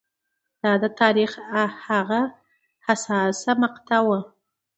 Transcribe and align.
دا 0.61 0.71
د 0.83 0.85
تاریخ 1.01 1.31
هغه 1.89 2.21
حساسه 2.85 3.51
مقطعه 3.63 4.01
وه 4.07 4.19